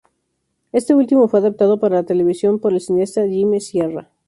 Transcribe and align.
Este 0.71 0.95
último, 0.95 1.27
fue 1.27 1.41
adaptado 1.41 1.79
para 1.79 2.01
televisión 2.07 2.57
por 2.57 2.73
el 2.73 2.81
cineasta 2.81 3.21
Jimmy 3.27 3.61
Sierra. 3.61 4.09